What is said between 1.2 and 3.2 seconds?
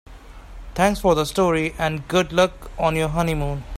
story and good luck on your